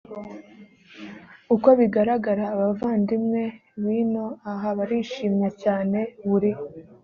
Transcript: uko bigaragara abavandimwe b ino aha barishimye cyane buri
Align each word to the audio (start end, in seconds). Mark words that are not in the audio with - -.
uko 1.55 1.69
bigaragara 1.79 2.43
abavandimwe 2.55 3.41
b 3.81 3.83
ino 4.01 4.25
aha 4.51 4.67
barishimye 4.77 5.49
cyane 5.61 5.99
buri 6.29 6.51